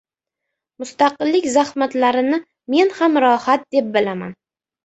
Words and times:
Mustaqillik 0.83 1.45
zahmatlarini 1.57 2.39
men 2.77 2.93
ham 3.01 3.23
rohat 3.27 3.69
deb 3.77 3.95
bilaman. 4.01 4.35